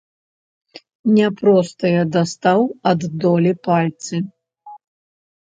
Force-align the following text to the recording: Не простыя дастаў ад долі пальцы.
Не 1.17 1.27
простыя 1.41 2.01
дастаў 2.15 2.61
ад 2.93 3.05
долі 3.27 3.53
пальцы. 3.69 4.15